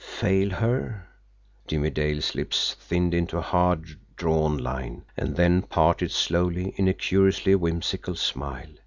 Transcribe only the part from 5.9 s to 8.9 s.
slowly in a curiously whimsical smile.